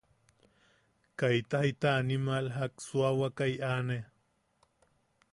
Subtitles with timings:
[1.19, 3.97] Kaita jita animal jak suawakai aane.